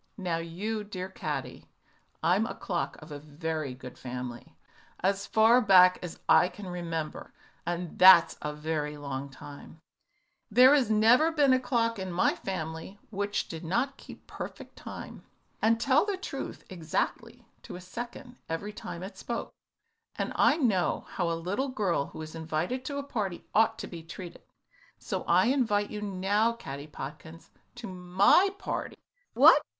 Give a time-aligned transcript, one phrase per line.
[0.17, 1.67] "Now, you dear little Caddy,
[2.23, 4.55] I'm a clock of a very good family.
[5.01, 7.35] As far back as I can remember
[7.67, 9.77] and that's a very long time
[10.49, 15.23] there has never been a clock in my family which did not keep perfect time,
[15.61, 19.51] and tell the truth exactly to a second every time it spoke,
[20.15, 23.85] and I know how a little girl who is invited to a party ought to
[23.85, 24.41] be treated,
[24.97, 28.97] so I invite you now, Caddy Podkins, to my party."
[29.35, 29.61] "What!